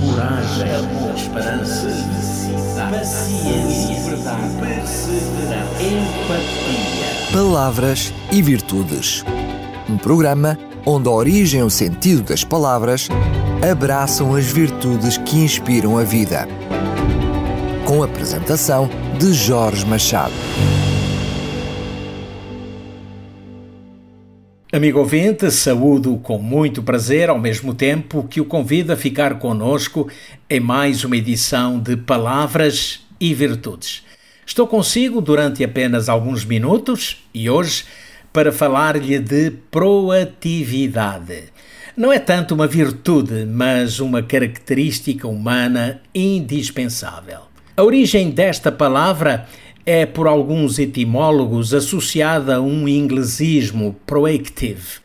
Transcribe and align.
coragem, 0.00 0.74
amor, 0.74 1.14
esperança, 1.14 1.88
felicidade, 1.88 2.98
paciência, 2.98 4.10
verdade, 4.10 4.56
perseverança, 4.60 5.82
empatia. 5.82 7.32
Palavras 7.32 8.14
e 8.30 8.42
Virtudes. 8.42 9.24
Um 9.88 9.96
programa 9.96 10.58
onde 10.84 11.08
a 11.08 11.12
origem 11.12 11.60
e 11.60 11.64
o 11.64 11.70
sentido 11.70 12.22
das 12.22 12.44
palavras 12.44 13.08
abraçam 13.70 14.34
as 14.34 14.46
virtudes 14.46 15.16
que 15.18 15.36
inspiram 15.36 15.96
a 15.98 16.04
vida. 16.04 16.48
Com 17.84 18.02
a 18.02 18.06
apresentação 18.06 18.88
de 19.18 19.32
Jorge 19.32 19.86
Machado. 19.86 20.32
Amigo 24.74 25.00
ouvinte, 25.00 25.50
saúdo 25.50 26.16
com 26.16 26.38
muito 26.38 26.82
prazer, 26.82 27.28
ao 27.28 27.38
mesmo 27.38 27.74
tempo 27.74 28.26
que 28.26 28.40
o 28.40 28.46
convido 28.46 28.90
a 28.90 28.96
ficar 28.96 29.38
conosco 29.38 30.08
em 30.48 30.60
mais 30.60 31.04
uma 31.04 31.14
edição 31.14 31.78
de 31.78 31.94
Palavras 31.94 33.00
e 33.20 33.34
Virtudes. 33.34 34.02
Estou 34.46 34.66
consigo 34.66 35.20
durante 35.20 35.62
apenas 35.62 36.08
alguns 36.08 36.46
minutos 36.46 37.22
e 37.34 37.50
hoje 37.50 37.84
para 38.32 38.50
falar-lhe 38.50 39.18
de 39.18 39.50
proatividade. 39.70 41.52
Não 41.94 42.10
é 42.10 42.18
tanto 42.18 42.54
uma 42.54 42.66
virtude, 42.66 43.44
mas 43.44 44.00
uma 44.00 44.22
característica 44.22 45.28
humana 45.28 46.00
indispensável. 46.14 47.40
A 47.76 47.82
origem 47.82 48.30
desta 48.30 48.72
palavra 48.72 49.46
é, 49.84 50.06
por 50.06 50.26
alguns 50.26 50.78
etimólogos, 50.78 51.74
associada 51.74 52.56
a 52.56 52.60
um 52.60 52.88
inglesismo 52.88 53.96
proactive. 54.06 55.00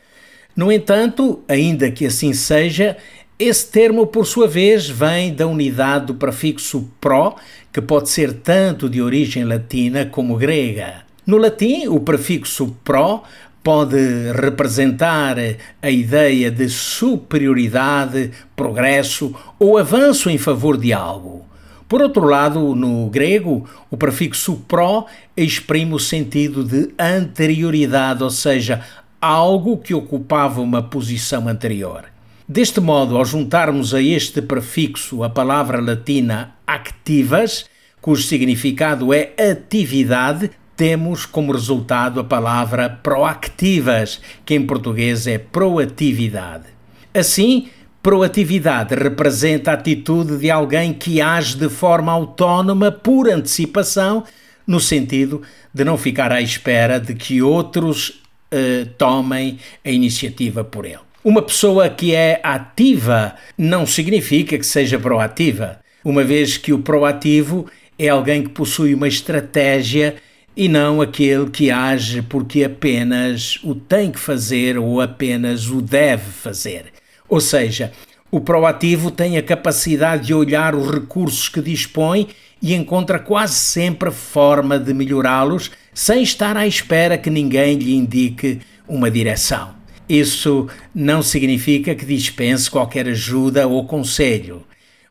No 0.56 0.72
entanto, 0.72 1.40
ainda 1.48 1.90
que 1.90 2.06
assim 2.06 2.32
seja, 2.32 2.96
esse 3.38 3.70
termo, 3.70 4.06
por 4.06 4.26
sua 4.26 4.48
vez, 4.48 4.88
vem 4.88 5.32
da 5.32 5.46
unidade 5.46 6.06
do 6.06 6.14
prefixo 6.14 6.90
pro, 7.00 7.36
que 7.72 7.80
pode 7.80 8.08
ser 8.08 8.32
tanto 8.32 8.88
de 8.88 9.00
origem 9.00 9.44
latina 9.44 10.04
como 10.06 10.36
grega. 10.36 11.02
No 11.24 11.36
latim, 11.36 11.86
o 11.86 12.00
prefixo 12.00 12.76
pro 12.82 13.22
pode 13.62 13.96
representar 14.32 15.36
a 15.80 15.90
ideia 15.90 16.50
de 16.50 16.68
superioridade, 16.68 18.32
progresso 18.56 19.34
ou 19.58 19.78
avanço 19.78 20.30
em 20.30 20.38
favor 20.38 20.76
de 20.76 20.92
algo. 20.92 21.47
Por 21.88 22.02
outro 22.02 22.26
lado, 22.26 22.74
no 22.74 23.08
grego, 23.08 23.66
o 23.90 23.96
prefixo 23.96 24.56
pro 24.68 25.06
exprime 25.34 25.94
o 25.94 25.98
sentido 25.98 26.62
de 26.62 26.92
anterioridade, 26.98 28.22
ou 28.22 28.28
seja, 28.28 28.84
algo 29.18 29.78
que 29.78 29.94
ocupava 29.94 30.60
uma 30.60 30.82
posição 30.82 31.48
anterior. 31.48 32.04
Deste 32.46 32.78
modo, 32.78 33.16
ao 33.16 33.24
juntarmos 33.24 33.94
a 33.94 34.02
este 34.02 34.42
prefixo 34.42 35.24
a 35.24 35.30
palavra 35.30 35.80
latina 35.80 36.54
activas, 36.66 37.64
cujo 38.02 38.22
significado 38.22 39.12
é 39.12 39.32
atividade, 39.50 40.50
temos 40.76 41.24
como 41.24 41.52
resultado 41.52 42.20
a 42.20 42.24
palavra 42.24 42.88
proactivas, 42.88 44.20
que 44.44 44.54
em 44.54 44.64
português 44.64 45.26
é 45.26 45.38
proatividade. 45.38 46.66
Assim, 47.12 47.68
Proatividade 48.02 48.94
representa 48.94 49.72
a 49.72 49.74
atitude 49.74 50.38
de 50.38 50.50
alguém 50.50 50.92
que 50.92 51.20
age 51.20 51.56
de 51.56 51.68
forma 51.68 52.12
autónoma 52.12 52.92
por 52.92 53.28
antecipação, 53.28 54.24
no 54.66 54.78
sentido 54.78 55.42
de 55.74 55.84
não 55.84 55.98
ficar 55.98 56.30
à 56.30 56.40
espera 56.40 57.00
de 57.00 57.14
que 57.14 57.42
outros 57.42 58.22
eh, 58.50 58.86
tomem 58.96 59.58
a 59.84 59.90
iniciativa 59.90 60.62
por 60.62 60.86
ele. 60.86 61.00
Uma 61.24 61.42
pessoa 61.42 61.90
que 61.90 62.14
é 62.14 62.40
ativa 62.42 63.34
não 63.56 63.84
significa 63.84 64.56
que 64.56 64.64
seja 64.64 64.98
proativa, 64.98 65.80
uma 66.04 66.22
vez 66.22 66.56
que 66.56 66.72
o 66.72 66.78
proativo 66.78 67.66
é 67.98 68.08
alguém 68.08 68.42
que 68.42 68.50
possui 68.50 68.94
uma 68.94 69.08
estratégia 69.08 70.14
e 70.56 70.68
não 70.68 71.00
aquele 71.02 71.50
que 71.50 71.70
age 71.70 72.22
porque 72.22 72.64
apenas 72.64 73.58
o 73.62 73.74
tem 73.74 74.10
que 74.10 74.18
fazer 74.18 74.78
ou 74.78 75.00
apenas 75.00 75.68
o 75.68 75.82
deve 75.82 76.30
fazer. 76.30 76.92
Ou 77.28 77.40
seja, 77.40 77.92
o 78.30 78.40
proativo 78.40 79.10
tem 79.10 79.36
a 79.36 79.42
capacidade 79.42 80.26
de 80.26 80.34
olhar 80.34 80.74
os 80.74 80.90
recursos 80.90 81.48
que 81.48 81.60
dispõe 81.60 82.28
e 82.60 82.74
encontra 82.74 83.18
quase 83.18 83.54
sempre 83.54 84.10
forma 84.10 84.78
de 84.78 84.92
melhorá-los 84.92 85.70
sem 85.94 86.22
estar 86.22 86.56
à 86.56 86.66
espera 86.66 87.16
que 87.18 87.30
ninguém 87.30 87.76
lhe 87.76 87.94
indique 87.94 88.60
uma 88.86 89.10
direção. 89.10 89.74
Isso 90.08 90.68
não 90.94 91.22
significa 91.22 91.94
que 91.94 92.06
dispense 92.06 92.70
qualquer 92.70 93.06
ajuda 93.08 93.66
ou 93.66 93.86
conselho. 93.86 94.64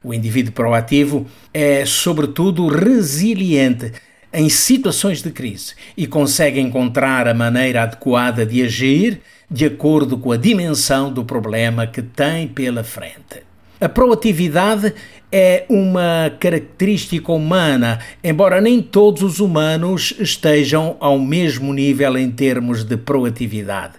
O 0.03 0.13
indivíduo 0.13 0.53
proativo 0.53 1.27
é, 1.53 1.85
sobretudo, 1.85 2.67
resiliente 2.67 3.91
em 4.33 4.50
situações 4.50 5.22
de 5.22 5.31
crise 5.31 5.73
e 5.95 6.06
consegue 6.06 6.59
encontrar 6.59 7.27
a 7.27 7.33
maneira 7.33 7.83
adequada 7.83 8.45
de 8.45 8.63
agir 8.63 9.22
de 9.50 9.66
acordo 9.66 10.18
com 10.18 10.31
a 10.31 10.38
dimensão 10.38 11.12
do 11.12 11.24
problema 11.24 11.88
que 11.88 12.02
tem 12.02 12.47
pela 12.47 12.84
frente. 12.84 13.44
A 13.80 13.88
proatividade 13.88 14.94
é 15.31 15.66
uma 15.69 16.31
característica 16.40 17.31
humana, 17.31 18.00
embora 18.24 18.59
nem 18.59 18.81
todos 18.81 19.22
os 19.22 19.40
humanos 19.40 20.13
estejam 20.19 20.97
ao 21.00 21.19
mesmo 21.19 21.72
nível 21.74 22.18
em 22.18 22.31
termos 22.31 22.84
de 22.84 22.97
proatividade. 22.97 23.94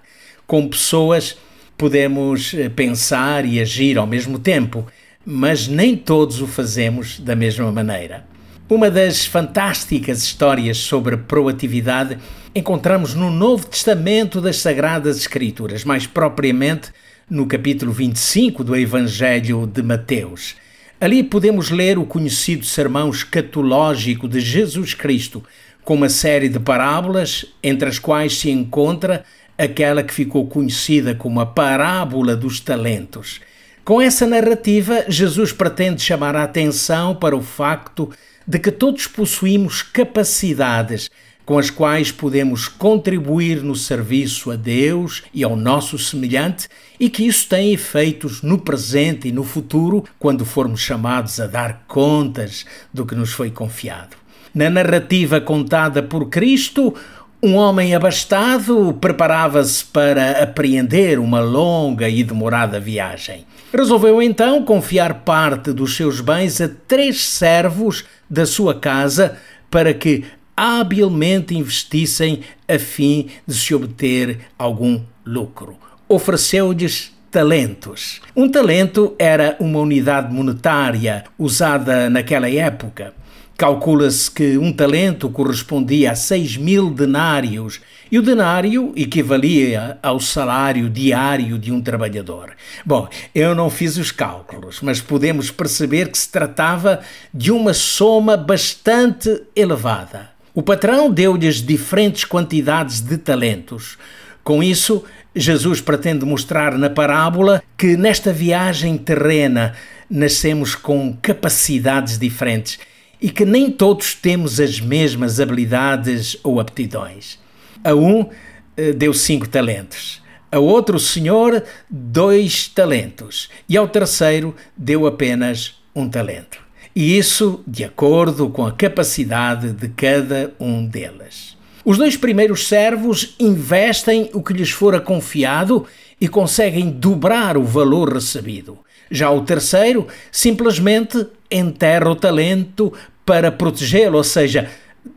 Com 0.47 0.69
pessoas 0.69 1.37
podemos 1.77 2.53
eh, 2.55 2.69
pensar 2.69 3.45
e 3.47 3.61
agir 3.61 3.99
ao 3.99 4.07
mesmo 4.07 4.39
tempo, 4.39 4.85
mas 5.25 5.69
nem 5.69 5.97
todos 5.97 6.43
o 6.43 6.47
fazemos 6.47 7.21
da 7.21 7.37
mesma 7.37 7.71
maneira. 7.71 8.27
Uma 8.69 8.91
das 8.91 9.25
fantásticas 9.25 10.23
histórias 10.23 10.77
sobre 10.79 11.17
proatividade 11.17 12.19
encontramos 12.59 13.15
no 13.15 13.31
Novo 13.31 13.67
Testamento 13.67 14.41
das 14.41 14.57
Sagradas 14.57 15.17
Escrituras, 15.17 15.85
mais 15.85 16.09
propriamente 16.09 16.91
no 17.31 17.47
capítulo 17.47 17.93
25 17.93 18.65
do 18.65 18.75
Evangelho 18.75 19.65
de 19.65 19.81
Mateus. 19.81 20.57
Ali 21.01 21.23
podemos 21.23 21.71
ler 21.71 21.99
o 21.99 22.05
conhecido 22.05 22.67
sermão 22.67 23.11
escatológico 23.11 24.27
de 24.27 24.41
Jesus 24.41 24.93
Cristo, 24.93 25.45
com 25.85 25.95
uma 25.95 26.09
série 26.09 26.49
de 26.49 26.59
parábolas, 26.59 27.47
entre 27.63 27.89
as 27.89 28.01
quais 28.01 28.37
se 28.37 28.51
encontra 28.51 29.25
aquela 29.57 30.03
que 30.03 30.13
ficou 30.13 30.49
conhecida 30.49 31.15
como 31.15 31.39
a 31.39 31.47
parábola 31.47 32.35
dos 32.35 32.59
talentos. 32.59 33.41
Com 33.85 34.03
essa 34.03 34.27
narrativa, 34.27 35.05
Jesus 35.09 35.53
pretende 35.53 36.03
chamar 36.03 36.35
a 36.35 36.43
atenção 36.43 37.15
para 37.15 37.37
o 37.37 37.43
facto 37.43 38.11
de 38.45 38.59
que 38.59 38.73
todos 38.73 39.07
possuímos 39.07 39.81
capacidades 39.81 41.09
com 41.49 41.59
as 41.59 41.71
quais 41.71 42.13
podemos 42.13 42.69
contribuir 42.69 43.63
no 43.63 43.75
serviço 43.75 44.51
a 44.51 44.55
Deus 44.55 45.23
e 45.33 45.43
ao 45.43 45.57
nosso 45.57 45.99
semelhante 45.99 46.69
e 47.01 47.09
que 47.09 47.27
isso 47.27 47.49
tem 47.49 47.73
efeitos 47.73 48.43
no 48.43 48.59
presente 48.59 49.29
e 49.29 49.33
no 49.33 49.43
futuro 49.43 50.05
quando 50.19 50.45
formos 50.45 50.83
chamados 50.83 51.41
a 51.41 51.47
dar 51.47 51.85
contas 51.89 52.67
do 52.93 53.07
que 53.07 53.15
nos 53.15 53.33
foi 53.33 53.51
confiado. 53.51 54.15
Na 54.55 54.69
narrativa 54.69 55.41
contada 55.41 56.03
por 56.03 56.29
Cristo, 56.29 56.95
um 57.43 57.55
homem 57.55 57.95
abastado 57.95 58.93
preparava-se 59.01 59.87
para 59.87 60.43
apreender 60.43 61.19
uma 61.19 61.41
longa 61.41 62.11
e 62.11 62.23
demorada 62.23 62.79
viagem. 62.79 63.47
Resolveu 63.73 64.21
então 64.21 64.63
confiar 64.67 65.23
parte 65.25 65.73
dos 65.73 65.97
seus 65.97 66.21
bens 66.21 66.61
a 66.61 66.69
três 66.87 67.25
servos 67.25 68.05
da 68.29 68.45
sua 68.45 68.75
casa 68.75 69.39
para 69.71 69.93
que 69.95 70.25
habilmente 70.59 71.57
investissem 71.57 72.41
a 72.67 72.81
fim 72.81 73.29
de 73.47 73.55
se 73.55 73.73
obter 73.73 74.41
algum 74.59 75.01
lucro. 75.25 75.77
Ofereceu-lhes 76.09 77.13
talentos. 77.31 78.21
Um 78.35 78.51
talento 78.51 79.15
era 79.21 79.57
uma 79.61 79.79
unidade 79.79 80.35
monetária 80.35 81.23
usada 81.39 82.11
naquela 82.11 82.51
época. 82.51 83.15
Calcula-se 83.57 84.29
que 84.31 84.59
um 84.59 84.73
talento 84.73 85.29
correspondia 85.31 86.11
a 86.11 86.17
6 86.17 86.57
mil 86.57 86.91
denários 86.91 87.81
e 88.11 88.19
o 88.19 88.23
denário 88.23 88.93
equivalia 88.97 89.97
ao 90.03 90.19
salário 90.19 90.91
diário 90.91 91.57
de 91.57 91.71
um 91.71 91.81
trabalhador. 91.81 92.51
Bom, 92.85 93.09
eu 93.33 93.55
não 93.55 93.71
fiz 93.71 93.97
os 93.97 94.11
cálculos, 94.11 94.81
mas 94.81 95.01
podemos 95.01 95.53
perceber 95.53 96.11
que 96.11 96.19
se 96.19 96.31
tratava 96.31 97.01
de 97.33 97.53
uma 97.53 97.75
soma 97.75 98.37
bastante 98.37 99.43
elevada. 99.55 100.38
O 100.59 100.63
patrão 100.63 101.09
deu-lhes 101.09 101.63
diferentes 101.63 102.25
quantidades 102.25 103.01
de 103.01 103.17
talentos. 103.17 103.97
Com 104.43 104.61
isso, 104.61 105.05
Jesus 105.33 105.81
pretende 105.81 106.25
mostrar 106.25 106.77
na 106.77 106.91
parábola 106.91 107.63
que 107.77 107.97
nesta 107.97 108.33
viagem 108.33 108.99
terrena 108.99 109.77
nascemos 110.11 110.75
com 110.75 111.17
capacidades 111.23 112.19
diferentes 112.19 112.77
e 113.23 113.31
que 113.31 113.45
nem 113.45 113.71
todos 113.71 114.17
temos 114.17 114.59
as 114.59 114.81
mesmas 114.81 115.39
habilidades 115.39 116.37
ou 116.43 116.59
aptidões. 116.59 117.39
A 117.85 117.95
um 117.95 118.29
eh, 118.77 118.93
deu 118.93 119.15
cinco 119.15 119.49
talentos, 119.49 120.21
A 120.51 120.59
outro 120.59 120.99
senhor, 120.99 121.63
dois 121.89 122.67
talentos, 122.67 123.49
e 123.69 123.77
ao 123.77 123.87
terceiro 123.87 124.57
deu 124.77 125.07
apenas 125.07 125.81
um 125.95 126.09
talento. 126.09 126.68
E 127.01 127.17
isso 127.17 127.63
de 127.65 127.85
acordo 127.85 128.51
com 128.51 128.67
a 128.67 128.73
capacidade 128.73 129.71
de 129.71 129.89
cada 129.89 130.53
um 130.59 130.85
deles. 130.85 131.57
Os 131.85 131.97
dois 131.97 132.17
primeiros 132.17 132.67
servos 132.67 133.37
investem 133.39 134.29
o 134.33 134.43
que 134.43 134.53
lhes 134.53 134.71
fora 134.71 135.01
confiado 135.01 135.87
e 136.21 136.27
conseguem 136.27 136.91
dobrar 136.91 137.57
o 137.57 137.63
valor 137.63 138.13
recebido. 138.13 138.81
Já 139.09 139.31
o 139.31 139.43
terceiro 139.43 140.09
simplesmente 140.33 141.25
enterra 141.49 142.11
o 142.11 142.17
talento 142.17 142.93
para 143.25 143.53
protegê-lo, 143.53 144.17
ou 144.17 144.25
seja, 144.25 144.69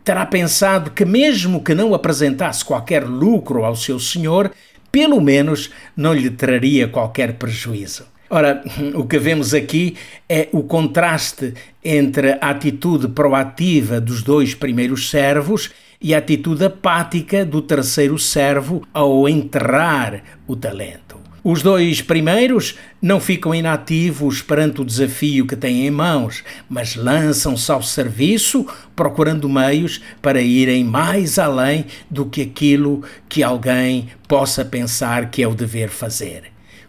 terá 0.03 0.23
pensado 0.23 0.91
que, 0.91 1.03
mesmo 1.03 1.63
que 1.63 1.73
não 1.73 1.95
apresentasse 1.95 2.63
qualquer 2.63 3.05
lucro 3.05 3.65
ao 3.65 3.75
seu 3.75 3.99
senhor, 3.99 4.51
pelo 4.91 5.19
menos 5.19 5.71
não 5.97 6.13
lhe 6.13 6.29
traria 6.29 6.87
qualquer 6.87 7.39
prejuízo. 7.39 8.05
Ora, 8.33 8.63
o 8.95 9.05
que 9.05 9.19
vemos 9.19 9.53
aqui 9.53 9.97
é 10.29 10.47
o 10.53 10.63
contraste 10.63 11.53
entre 11.83 12.37
a 12.39 12.51
atitude 12.51 13.09
proativa 13.09 13.99
dos 13.99 14.23
dois 14.23 14.55
primeiros 14.55 15.09
servos 15.09 15.69
e 15.99 16.15
a 16.15 16.19
atitude 16.19 16.63
apática 16.63 17.43
do 17.45 17.61
terceiro 17.61 18.17
servo 18.17 18.87
ao 18.93 19.27
enterrar 19.27 20.23
o 20.47 20.55
talento. 20.55 21.19
Os 21.43 21.61
dois 21.61 22.01
primeiros 22.01 22.77
não 23.01 23.19
ficam 23.19 23.53
inativos 23.53 24.41
perante 24.41 24.79
o 24.79 24.85
desafio 24.85 25.45
que 25.45 25.57
têm 25.57 25.85
em 25.85 25.91
mãos, 25.91 26.41
mas 26.69 26.95
lançam-se 26.95 27.69
ao 27.69 27.83
serviço, 27.83 28.65
procurando 28.95 29.49
meios 29.49 30.01
para 30.21 30.41
irem 30.41 30.85
mais 30.85 31.37
além 31.37 31.85
do 32.09 32.25
que 32.25 32.43
aquilo 32.43 33.03
que 33.27 33.43
alguém 33.43 34.07
possa 34.25 34.63
pensar 34.63 35.29
que 35.29 35.43
é 35.43 35.47
o 35.47 35.53
dever 35.53 35.89
fazer. 35.89 36.43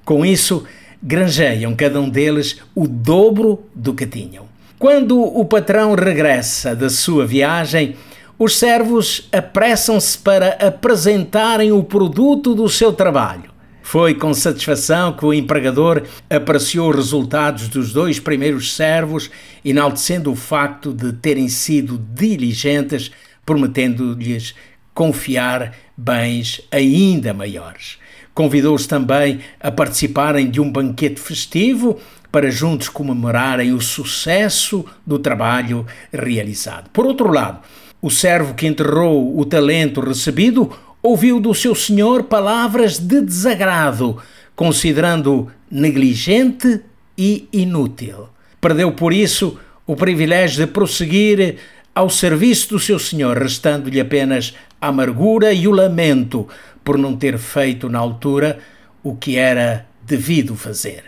Com 0.04 0.24
isso, 0.24 0.64
granjeiam 1.02 1.74
cada 1.74 2.00
um 2.00 2.08
deles 2.08 2.60
o 2.74 2.86
dobro 2.86 3.64
do 3.74 3.92
que 3.92 4.06
tinham. 4.06 4.46
Quando 4.78 5.20
o 5.20 5.44
patrão 5.44 5.94
regressa 5.94 6.74
da 6.74 6.90
sua 6.90 7.26
viagem, 7.26 7.96
os 8.38 8.56
servos 8.56 9.28
apressam-se 9.32 10.18
para 10.18 10.56
apresentarem 10.66 11.70
o 11.70 11.84
produto 11.84 12.54
do 12.54 12.68
seu 12.68 12.92
trabalho. 12.92 13.52
Foi 13.82 14.14
com 14.14 14.32
satisfação 14.32 15.12
que 15.12 15.24
o 15.24 15.34
empregador 15.34 16.02
apreciou 16.30 16.90
os 16.90 16.96
resultados 16.96 17.68
dos 17.68 17.92
dois 17.92 18.18
primeiros 18.18 18.74
servos, 18.74 19.30
enaltecendo 19.64 20.32
o 20.32 20.36
facto 20.36 20.92
de 20.92 21.12
terem 21.12 21.48
sido 21.48 21.98
diligentes, 21.98 23.10
prometendo-lhes 23.44 24.54
confiar 24.94 25.74
bens 25.96 26.60
ainda 26.70 27.34
maiores. 27.34 27.98
Convidou-os 28.34 28.86
também 28.86 29.40
a 29.60 29.70
participarem 29.70 30.50
de 30.50 30.60
um 30.60 30.70
banquete 30.70 31.20
festivo 31.20 31.98
para 32.30 32.50
juntos 32.50 32.88
comemorarem 32.88 33.72
o 33.72 33.80
sucesso 33.80 34.84
do 35.06 35.18
trabalho 35.18 35.86
realizado. 36.10 36.88
Por 36.90 37.04
outro 37.04 37.30
lado, 37.30 37.60
o 38.00 38.10
servo 38.10 38.54
que 38.54 38.66
enterrou 38.66 39.38
o 39.38 39.44
talento 39.44 40.00
recebido 40.00 40.72
ouviu 41.02 41.38
do 41.38 41.52
seu 41.52 41.74
senhor 41.74 42.24
palavras 42.24 42.98
de 42.98 43.20
desagrado, 43.20 44.16
considerando 44.56 45.48
negligente 45.70 46.80
e 47.18 47.48
inútil. 47.52 48.28
Perdeu 48.60 48.92
por 48.92 49.12
isso 49.12 49.58
o 49.86 49.94
privilégio 49.94 50.64
de 50.64 50.72
prosseguir 50.72 51.56
ao 51.94 52.08
serviço 52.08 52.70
do 52.70 52.78
seu 52.78 52.98
senhor, 52.98 53.36
restando-lhe 53.36 54.00
apenas 54.00 54.54
a 54.80 54.88
amargura 54.88 55.52
e 55.52 55.68
o 55.68 55.70
lamento 55.70 56.48
por 56.84 56.98
não 56.98 57.16
ter 57.16 57.38
feito 57.38 57.88
na 57.88 57.98
altura 57.98 58.58
o 59.02 59.14
que 59.16 59.36
era 59.36 59.86
devido 60.04 60.56
fazer. 60.56 61.04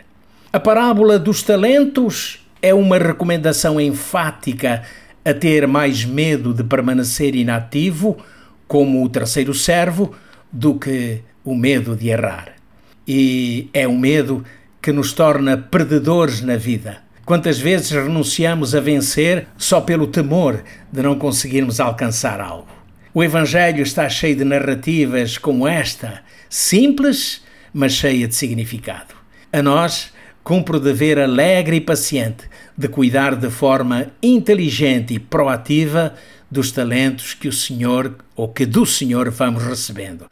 A 0.53 0.61
parábola 0.61 1.19
dos 1.19 1.43
talentos 1.43 2.47
é 2.63 2.73
uma 2.73 2.99
recomendação 2.99 3.81
enfática 3.81 4.83
a 5.25 5.35
ter 5.35 5.67
mais 5.67 6.05
medo 6.05 6.55
de 6.55 6.63
permanecer 6.63 7.35
inativo 7.35 8.17
como 8.67 9.05
o 9.05 9.09
terceiro 9.09 9.55
servo 9.55 10.15
do 10.53 10.75
que 10.79 11.21
o 11.45 11.55
medo 11.55 11.97
de 11.97 12.09
errar. 12.09 12.53
E 13.07 13.69
é 13.73 13.87
um 13.87 13.99
medo 13.99 14.45
que 14.81 14.93
nos 14.93 15.13
torna 15.13 15.57
perdedores 15.57 16.41
na 16.41 16.57
vida. 16.57 16.99
Quantas 17.25 17.59
vezes 17.59 17.91
renunciamos 17.91 18.75
a 18.75 18.81
vencer 18.81 19.47
só 19.57 19.81
pelo 19.81 20.07
temor 20.07 20.63
de 20.93 21.03
não 21.03 21.19
conseguirmos 21.19 21.81
alcançar 21.81 22.41
algo? 22.41 22.69
O 23.17 23.23
Evangelho 23.23 23.81
está 23.81 24.09
cheio 24.09 24.35
de 24.35 24.43
narrativas 24.43 25.39
como 25.39 25.69
esta, 25.69 26.23
simples, 26.51 27.45
mas 27.73 27.93
cheia 27.93 28.27
de 28.27 28.35
significado. 28.35 29.15
A 29.53 29.63
nós 29.63 30.13
cumpre 30.43 30.79
o 30.79 30.81
dever 30.81 31.21
alegre 31.21 31.77
e 31.77 31.81
paciente 31.81 32.51
de 32.77 32.89
cuidar 32.89 33.37
de 33.37 33.49
forma 33.51 34.09
inteligente 34.21 35.15
e 35.15 35.21
proativa 35.21 36.13
dos 36.51 36.73
talentos 36.73 37.35
que 37.35 37.47
o 37.47 37.53
Senhor 37.53 38.17
ou 38.35 38.49
que 38.49 38.67
do 38.67 38.85
Senhor 38.85 39.31
vamos 39.31 39.63
recebendo. 39.63 40.27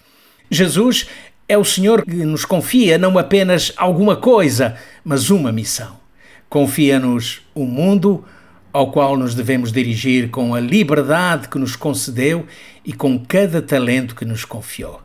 Jesus 0.50 1.06
é 1.48 1.56
o 1.56 1.64
Senhor 1.64 2.04
que 2.04 2.16
nos 2.24 2.44
confia 2.44 2.98
não 2.98 3.16
apenas 3.16 3.72
alguma 3.76 4.16
coisa, 4.16 4.76
mas 5.04 5.30
uma 5.30 5.52
missão. 5.52 6.00
Confia-nos 6.48 7.42
o 7.54 7.64
mundo 7.64 8.24
ao 8.72 8.90
qual 8.90 9.16
nos 9.16 9.34
devemos 9.34 9.70
dirigir 9.70 10.30
com 10.30 10.54
a 10.54 10.60
liberdade 10.60 11.48
que 11.48 11.58
nos 11.58 11.76
concedeu 11.76 12.46
e 12.84 12.92
com 12.92 13.18
cada 13.18 13.60
talento 13.60 14.14
que 14.14 14.24
nos 14.24 14.44
confiou. 14.44 15.00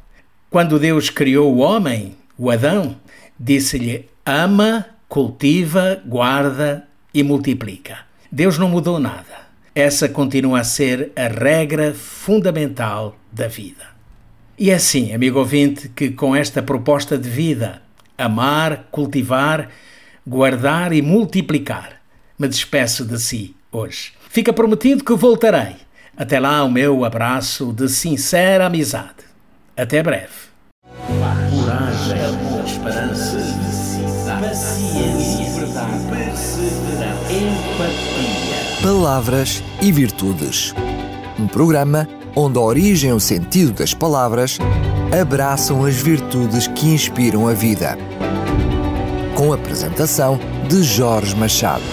Quando 0.50 0.80
Deus 0.80 1.10
criou 1.10 1.54
o 1.54 1.60
homem, 1.60 2.16
o 2.38 2.50
Adão, 2.50 2.96
disse-lhe: 3.40 4.10
ama, 4.26 4.86
cultiva, 5.10 6.02
guarda 6.06 6.88
e 7.14 7.24
multiplica. 7.24 8.00
Deus 8.32 8.58
não 8.58 8.70
mudou 8.70 9.00
nada 9.00 9.48
essa 9.78 10.10
continua 10.10 10.62
a 10.62 10.64
ser 10.64 11.12
a 11.16 11.28
regra 11.28 11.94
fundamental 11.94 13.16
da 13.32 13.48
vida. 13.48 13.86
E 14.58 14.72
é 14.72 14.74
assim, 14.74 15.14
amigo 15.14 15.38
ouvinte, 15.38 15.88
que 15.90 16.10
com 16.10 16.36
esta 16.36 16.64
proposta 16.64 17.16
de 17.16 17.30
vida, 17.30 17.80
amar, 18.18 18.88
cultivar, 18.90 19.70
guardar 20.26 20.92
e 20.92 21.04
multiplicar, 21.04 22.02
me 22.40 22.48
despeço 22.48 23.06
de 23.06 23.22
si 23.22 23.56
hoje. 23.78 24.14
Fica 24.30 24.52
prometido 24.52 25.04
que 25.04 25.14
voltarei. 25.14 25.76
Até 26.16 26.40
lá, 26.40 26.64
o 26.64 26.72
meu 26.72 27.06
abraço 27.06 27.72
de 27.72 27.88
sincera 27.88 28.66
amizade. 28.66 29.28
Até 29.76 30.02
breve. 30.02 30.48
Coragem, 31.06 32.26
amor, 32.26 32.66
esperança, 32.66 33.38
paciência, 34.40 35.60
verdade, 35.60 36.08
perseverança, 36.10 37.34
empatia 37.34 38.82
Palavras 38.82 39.64
e 39.82 39.92
Virtudes. 39.92 40.74
Um 41.40 41.48
programa 41.48 42.08
onde 42.36 42.58
a 42.58 42.62
origem 42.62 43.10
e 43.12 43.14
o 43.14 43.20
sentido 43.20 43.74
das 43.74 43.94
palavras 43.94 44.58
abraçam 45.20 45.84
as 45.86 45.96
virtudes 45.96 46.68
que 46.68 46.88
inspiram 46.88 47.48
a 47.48 47.54
vida. 47.54 47.98
Com 49.36 49.52
a 49.52 49.56
apresentação 49.56 50.40
de 50.68 50.82
Jorge 50.84 51.36
Machado. 51.36 51.84